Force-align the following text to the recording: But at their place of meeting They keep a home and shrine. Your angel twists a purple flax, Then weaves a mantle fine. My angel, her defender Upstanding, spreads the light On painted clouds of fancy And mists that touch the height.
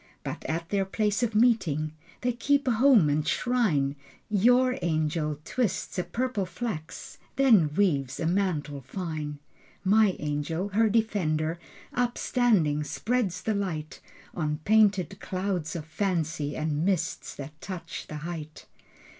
But 0.23 0.43
at 0.45 0.69
their 0.69 0.83
place 0.83 1.21
of 1.21 1.35
meeting 1.35 1.91
They 2.21 2.31
keep 2.31 2.67
a 2.67 2.71
home 2.71 3.07
and 3.07 3.27
shrine. 3.27 3.95
Your 4.31 4.75
angel 4.81 5.37
twists 5.45 5.99
a 5.99 6.03
purple 6.03 6.47
flax, 6.47 7.19
Then 7.35 7.71
weaves 7.75 8.19
a 8.19 8.25
mantle 8.25 8.81
fine. 8.81 9.37
My 9.83 10.15
angel, 10.17 10.69
her 10.69 10.89
defender 10.89 11.59
Upstanding, 11.93 12.83
spreads 12.83 13.43
the 13.43 13.53
light 13.53 14.01
On 14.33 14.57
painted 14.65 15.19
clouds 15.19 15.75
of 15.75 15.85
fancy 15.85 16.55
And 16.57 16.83
mists 16.83 17.35
that 17.35 17.61
touch 17.61 18.07
the 18.07 18.15
height. 18.25 18.65